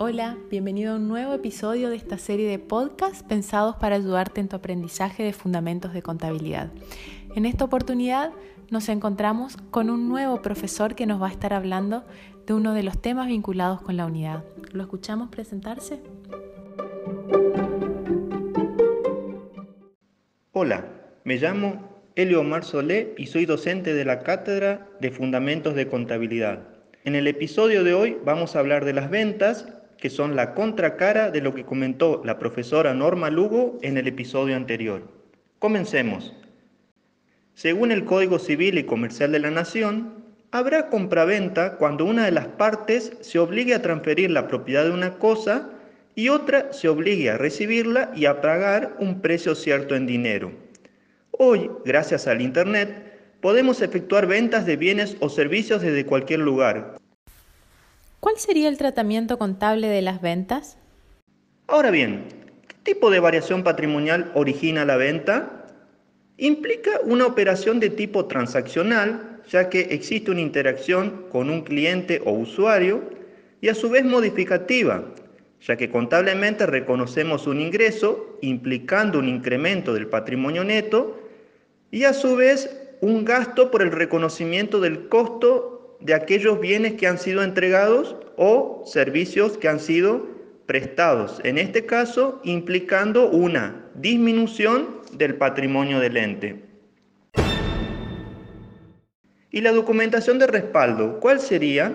Hola, 0.00 0.36
bienvenido 0.48 0.92
a 0.92 0.96
un 0.96 1.08
nuevo 1.08 1.32
episodio 1.32 1.90
de 1.90 1.96
esta 1.96 2.18
serie 2.18 2.48
de 2.48 2.60
podcasts 2.60 3.24
pensados 3.24 3.74
para 3.74 3.96
ayudarte 3.96 4.40
en 4.40 4.46
tu 4.46 4.54
aprendizaje 4.54 5.24
de 5.24 5.32
fundamentos 5.32 5.92
de 5.92 6.02
contabilidad. 6.02 6.70
En 7.34 7.46
esta 7.46 7.64
oportunidad 7.64 8.30
nos 8.70 8.88
encontramos 8.90 9.56
con 9.72 9.90
un 9.90 10.08
nuevo 10.08 10.40
profesor 10.40 10.94
que 10.94 11.04
nos 11.04 11.20
va 11.20 11.26
a 11.26 11.32
estar 11.32 11.52
hablando 11.52 12.04
de 12.46 12.54
uno 12.54 12.74
de 12.74 12.84
los 12.84 13.02
temas 13.02 13.26
vinculados 13.26 13.82
con 13.82 13.96
la 13.96 14.06
unidad. 14.06 14.44
¿Lo 14.70 14.84
escuchamos 14.84 15.30
presentarse? 15.30 16.00
Hola, 20.52 20.84
me 21.24 21.38
llamo 21.38 21.88
Elio 22.14 22.42
Omar 22.42 22.62
Solé 22.62 23.14
y 23.18 23.26
soy 23.26 23.46
docente 23.46 23.94
de 23.94 24.04
la 24.04 24.20
Cátedra 24.20 24.86
de 25.00 25.10
Fundamentos 25.10 25.74
de 25.74 25.88
Contabilidad. 25.88 26.68
En 27.04 27.16
el 27.16 27.26
episodio 27.26 27.82
de 27.82 27.94
hoy 27.94 28.16
vamos 28.24 28.54
a 28.54 28.58
hablar 28.58 28.84
de 28.84 28.92
las 28.92 29.08
ventas, 29.08 29.66
que 29.98 30.10
son 30.10 30.36
la 30.36 30.54
contracara 30.54 31.30
de 31.30 31.40
lo 31.40 31.54
que 31.54 31.64
comentó 31.64 32.22
la 32.24 32.38
profesora 32.38 32.94
Norma 32.94 33.30
Lugo 33.30 33.78
en 33.82 33.98
el 33.98 34.06
episodio 34.06 34.56
anterior. 34.56 35.02
Comencemos. 35.58 36.34
Según 37.54 37.90
el 37.90 38.04
Código 38.04 38.38
Civil 38.38 38.78
y 38.78 38.84
Comercial 38.84 39.32
de 39.32 39.40
la 39.40 39.50
Nación, 39.50 40.14
habrá 40.52 40.88
compraventa 40.88 41.76
cuando 41.76 42.04
una 42.04 42.24
de 42.24 42.30
las 42.30 42.46
partes 42.46 43.16
se 43.20 43.38
obligue 43.38 43.74
a 43.74 43.82
transferir 43.82 44.30
la 44.30 44.46
propiedad 44.46 44.84
de 44.84 44.92
una 44.92 45.18
cosa 45.18 45.70
y 46.14 46.28
otra 46.28 46.72
se 46.72 46.88
obligue 46.88 47.30
a 47.30 47.38
recibirla 47.38 48.12
y 48.14 48.26
a 48.26 48.40
pagar 48.40 48.96
un 48.98 49.20
precio 49.20 49.54
cierto 49.54 49.94
en 49.94 50.06
dinero. 50.06 50.52
Hoy, 51.32 51.70
gracias 51.84 52.26
al 52.26 52.40
Internet, 52.40 52.90
podemos 53.40 53.82
efectuar 53.82 54.26
ventas 54.26 54.66
de 54.66 54.76
bienes 54.76 55.16
o 55.20 55.28
servicios 55.28 55.82
desde 55.82 56.06
cualquier 56.06 56.40
lugar. 56.40 56.97
¿Cuál 58.28 58.40
sería 58.40 58.68
el 58.68 58.76
tratamiento 58.76 59.38
contable 59.38 59.88
de 59.88 60.02
las 60.02 60.20
ventas? 60.20 60.76
Ahora 61.66 61.90
bien, 61.90 62.26
¿qué 62.68 62.76
tipo 62.82 63.10
de 63.10 63.20
variación 63.20 63.64
patrimonial 63.64 64.30
origina 64.34 64.84
la 64.84 64.98
venta? 64.98 65.64
Implica 66.36 67.00
una 67.04 67.24
operación 67.24 67.80
de 67.80 67.88
tipo 67.88 68.26
transaccional, 68.26 69.40
ya 69.48 69.70
que 69.70 69.80
existe 69.80 70.30
una 70.30 70.42
interacción 70.42 71.24
con 71.30 71.48
un 71.48 71.62
cliente 71.62 72.20
o 72.26 72.32
usuario, 72.32 73.02
y 73.62 73.70
a 73.70 73.74
su 73.74 73.88
vez 73.88 74.04
modificativa, 74.04 75.06
ya 75.62 75.78
que 75.78 75.88
contablemente 75.88 76.66
reconocemos 76.66 77.46
un 77.46 77.62
ingreso 77.62 78.36
implicando 78.42 79.20
un 79.20 79.28
incremento 79.30 79.94
del 79.94 80.06
patrimonio 80.06 80.64
neto 80.64 81.18
y 81.90 82.04
a 82.04 82.12
su 82.12 82.36
vez 82.36 82.78
un 83.00 83.24
gasto 83.24 83.70
por 83.70 83.80
el 83.80 83.90
reconocimiento 83.90 84.80
del 84.80 85.08
costo 85.08 85.77
de 86.00 86.14
aquellos 86.14 86.60
bienes 86.60 86.94
que 86.94 87.06
han 87.06 87.18
sido 87.18 87.42
entregados 87.42 88.16
o 88.36 88.82
servicios 88.86 89.58
que 89.58 89.68
han 89.68 89.80
sido 89.80 90.26
prestados, 90.66 91.40
en 91.44 91.58
este 91.58 91.86
caso 91.86 92.40
implicando 92.44 93.30
una 93.30 93.90
disminución 93.94 95.00
del 95.12 95.36
patrimonio 95.36 95.98
del 95.98 96.16
ente. 96.16 96.62
¿Y 99.50 99.62
la 99.62 99.72
documentación 99.72 100.38
de 100.38 100.46
respaldo? 100.46 101.20
¿Cuál 101.20 101.40
sería? 101.40 101.94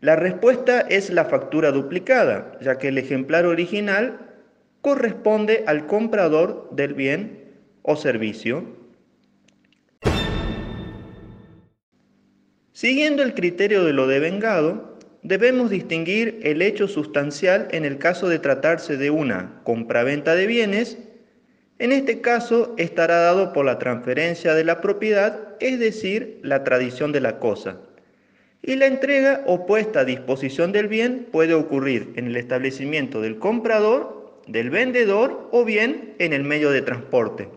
La 0.00 0.16
respuesta 0.16 0.80
es 0.80 1.10
la 1.10 1.24
factura 1.24 1.70
duplicada, 1.70 2.58
ya 2.60 2.78
que 2.78 2.88
el 2.88 2.98
ejemplar 2.98 3.46
original 3.46 4.28
corresponde 4.80 5.64
al 5.66 5.86
comprador 5.86 6.68
del 6.72 6.94
bien 6.94 7.54
o 7.82 7.96
servicio. 7.96 8.64
Siguiendo 12.78 13.24
el 13.24 13.34
criterio 13.34 13.82
de 13.82 13.92
lo 13.92 14.06
devengado, 14.06 14.96
debemos 15.24 15.68
distinguir 15.68 16.38
el 16.44 16.62
hecho 16.62 16.86
sustancial 16.86 17.66
en 17.72 17.84
el 17.84 17.98
caso 17.98 18.28
de 18.28 18.38
tratarse 18.38 18.96
de 18.96 19.10
una 19.10 19.60
compraventa 19.64 20.36
de 20.36 20.46
bienes. 20.46 20.96
En 21.80 21.90
este 21.90 22.20
caso 22.20 22.76
estará 22.78 23.16
dado 23.16 23.52
por 23.52 23.64
la 23.64 23.80
transferencia 23.80 24.54
de 24.54 24.62
la 24.62 24.80
propiedad, 24.80 25.56
es 25.58 25.80
decir, 25.80 26.38
la 26.44 26.62
tradición 26.62 27.10
de 27.10 27.20
la 27.20 27.40
cosa. 27.40 27.80
Y 28.62 28.76
la 28.76 28.86
entrega 28.86 29.42
o 29.46 29.66
puesta 29.66 29.98
a 29.98 30.04
disposición 30.04 30.70
del 30.70 30.86
bien 30.86 31.26
puede 31.32 31.54
ocurrir 31.54 32.12
en 32.14 32.28
el 32.28 32.36
establecimiento 32.36 33.20
del 33.20 33.40
comprador, 33.40 34.40
del 34.46 34.70
vendedor 34.70 35.48
o 35.50 35.64
bien 35.64 36.14
en 36.20 36.32
el 36.32 36.44
medio 36.44 36.70
de 36.70 36.82
transporte. 36.82 37.48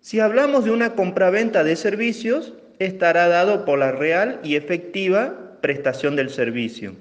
Si 0.00 0.20
hablamos 0.20 0.64
de 0.64 0.70
una 0.70 0.94
compraventa 0.94 1.64
de 1.64 1.76
servicios, 1.76 2.54
estará 2.78 3.28
dado 3.28 3.64
por 3.64 3.78
la 3.78 3.92
real 3.92 4.40
y 4.42 4.56
efectiva 4.56 5.58
prestación 5.60 6.16
del 6.16 6.30
servicio. 6.30 6.94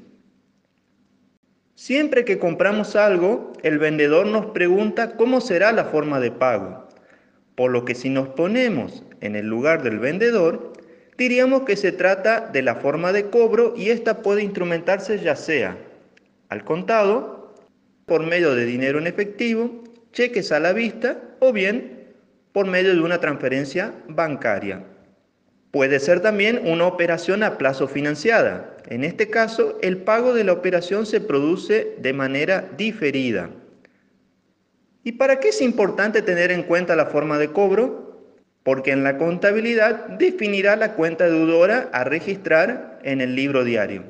Siempre 1.75 2.25
que 2.25 2.39
compramos 2.39 2.95
algo, 2.95 3.53
el 3.61 3.77
vendedor 3.77 4.25
nos 4.25 4.47
pregunta 4.47 5.15
cómo 5.15 5.41
será 5.41 5.71
la 5.71 5.85
forma 5.85 6.19
de 6.19 6.31
pago, 6.31 6.87
por 7.55 7.71
lo 7.71 7.85
que 7.85 7.93
si 7.93 8.09
nos 8.09 8.29
ponemos 8.29 9.03
en 9.21 9.35
el 9.35 9.45
lugar 9.45 9.83
del 9.83 9.99
vendedor, 9.99 10.73
diríamos 11.17 11.63
que 11.63 11.75
se 11.75 11.91
trata 11.91 12.41
de 12.41 12.63
la 12.63 12.75
forma 12.75 13.13
de 13.13 13.29
cobro 13.29 13.73
y 13.77 13.89
esta 13.89 14.21
puede 14.21 14.41
instrumentarse 14.43 15.19
ya 15.19 15.35
sea 15.35 15.77
al 16.49 16.63
contado, 16.63 17.53
por 18.05 18.25
medio 18.25 18.55
de 18.55 18.65
dinero 18.65 18.99
en 18.99 19.07
efectivo, 19.07 19.83
cheques 20.13 20.51
a 20.51 20.59
la 20.59 20.71
vista 20.71 21.21
o 21.39 21.51
bien 21.51 22.13
por 22.53 22.65
medio 22.65 22.93
de 22.93 23.01
una 23.01 23.19
transferencia 23.19 23.93
bancaria. 24.07 24.83
Puede 25.71 25.99
ser 25.99 26.21
también 26.21 26.61
una 26.65 26.87
operación 26.87 27.43
a 27.43 27.57
plazo 27.57 27.87
financiada. 27.87 28.77
En 28.87 29.03
este 29.03 29.29
caso, 29.29 29.77
el 29.81 29.97
pago 29.97 30.33
de 30.33 30.45
la 30.45 30.53
operación 30.53 31.05
se 31.05 31.19
produce 31.19 31.95
de 31.99 32.13
manera 32.13 32.69
diferida. 32.77 33.49
¿Y 35.03 35.13
para 35.13 35.39
qué 35.39 35.49
es 35.49 35.61
importante 35.61 36.21
tener 36.21 36.51
en 36.51 36.63
cuenta 36.63 36.95
la 36.95 37.07
forma 37.07 37.37
de 37.37 37.51
cobro? 37.51 38.07
Porque 38.63 38.91
en 38.91 39.03
la 39.03 39.17
contabilidad 39.17 40.07
definirá 40.17 40.75
la 40.75 40.93
cuenta 40.93 41.25
deudora 41.25 41.89
a 41.93 42.03
registrar 42.03 42.99
en 43.03 43.21
el 43.21 43.35
libro 43.35 43.63
diario. 43.63 44.03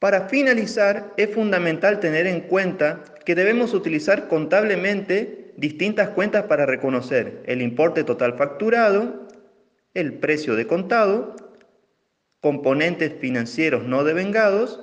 Para 0.00 0.28
finalizar, 0.28 1.12
es 1.18 1.28
fundamental 1.34 2.00
tener 2.00 2.26
en 2.26 2.40
cuenta 2.40 3.04
que 3.26 3.34
debemos 3.34 3.74
utilizar 3.74 4.28
contablemente 4.28 5.52
distintas 5.58 6.08
cuentas 6.08 6.44
para 6.44 6.64
reconocer 6.64 7.42
el 7.44 7.60
importe 7.60 8.02
total 8.02 8.38
facturado, 8.38 9.28
el 9.92 10.14
precio 10.14 10.56
de 10.56 10.66
contado, 10.66 11.36
componentes 12.40 13.12
financieros 13.20 13.84
no 13.84 14.02
devengados, 14.02 14.80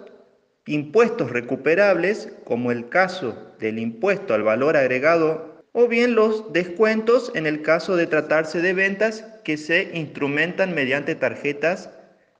impuestos 0.67 1.31
recuperables, 1.31 2.31
como 2.43 2.71
el 2.71 2.87
caso 2.87 3.55
del 3.57 3.79
impuesto 3.79 4.35
al 4.35 4.43
valor 4.43 4.77
agregado, 4.77 5.63
o 5.71 5.87
bien 5.87 6.13
los 6.13 6.53
descuentos 6.53 7.31
en 7.33 7.47
el 7.47 7.63
caso 7.63 7.95
de 7.95 8.05
tratarse 8.05 8.61
de 8.61 8.73
ventas 8.73 9.25
que 9.43 9.57
se 9.57 9.89
instrumentan 9.95 10.75
mediante 10.75 11.15
tarjetas 11.15 11.89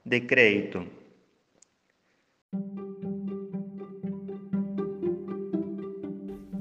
de 0.04 0.28
crédito. 0.28 0.84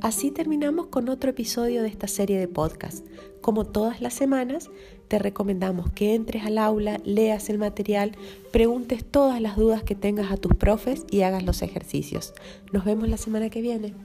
Así 0.07 0.31
terminamos 0.31 0.87
con 0.87 1.09
otro 1.09 1.31
episodio 1.31 1.81
de 1.81 1.89
esta 1.89 2.07
serie 2.07 2.39
de 2.39 2.47
podcast. 2.47 3.05
Como 3.41 3.65
todas 3.65 3.99
las 3.99 4.13
semanas, 4.13 4.69
te 5.09 5.19
recomendamos 5.19 5.91
que 5.91 6.15
entres 6.15 6.45
al 6.45 6.59
aula, 6.59 7.01
leas 7.03 7.49
el 7.49 7.57
material, 7.57 8.13
preguntes 8.53 9.03
todas 9.03 9.41
las 9.41 9.57
dudas 9.57 9.83
que 9.83 9.95
tengas 9.95 10.31
a 10.31 10.37
tus 10.37 10.55
profes 10.55 11.05
y 11.11 11.23
hagas 11.23 11.43
los 11.43 11.61
ejercicios. 11.61 12.33
Nos 12.71 12.85
vemos 12.85 13.09
la 13.09 13.17
semana 13.17 13.49
que 13.49 13.59
viene. 13.59 13.95